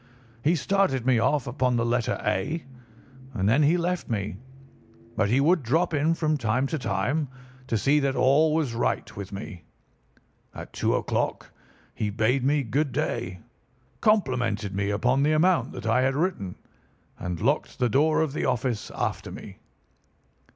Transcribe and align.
He 0.43 0.55
started 0.55 1.05
me 1.05 1.19
off 1.19 1.45
upon 1.45 1.75
the 1.75 1.85
letter 1.85 2.19
A, 2.25 2.65
and 3.35 3.47
then 3.47 3.61
he 3.61 3.77
left 3.77 4.09
me; 4.09 4.37
but 5.15 5.29
he 5.29 5.39
would 5.39 5.61
drop 5.61 5.93
in 5.93 6.15
from 6.15 6.37
time 6.39 6.65
to 6.65 6.79
time 6.79 7.27
to 7.67 7.77
see 7.77 7.99
that 7.99 8.15
all 8.15 8.51
was 8.55 8.73
right 8.73 9.15
with 9.15 9.31
me. 9.31 9.63
At 10.55 10.73
two 10.73 10.95
o'clock 10.95 11.51
he 11.93 12.09
bade 12.09 12.43
me 12.43 12.63
good 12.63 12.91
day, 12.91 13.41
complimented 13.99 14.73
me 14.73 14.89
upon 14.89 15.21
the 15.21 15.33
amount 15.33 15.71
that 15.73 15.85
I 15.85 16.01
had 16.01 16.15
written, 16.15 16.55
and 17.19 17.39
locked 17.39 17.77
the 17.77 17.87
door 17.87 18.21
of 18.21 18.33
the 18.33 18.45
office 18.45 18.89
after 18.95 19.31
me. 19.31 19.59